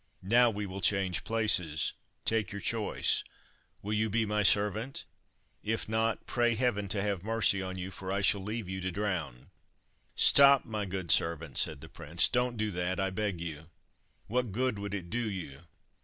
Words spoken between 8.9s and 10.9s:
drown." "Stop, my